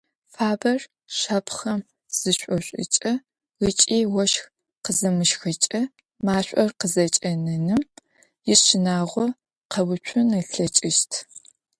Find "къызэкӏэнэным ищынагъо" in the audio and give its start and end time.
6.79-9.25